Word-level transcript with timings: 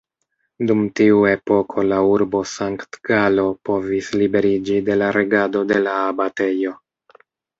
Dum 0.69 0.79
tiu 0.99 1.17
epoko 1.31 1.83
la 1.89 1.97
urbo 2.13 2.39
Sankt-Galo 2.53 3.45
povis 3.69 4.09
liberiĝi 4.21 4.79
de 4.89 4.97
la 5.03 5.11
regado 5.19 5.61
de 5.73 5.83
la 5.89 5.93
abatejo. 6.07 6.73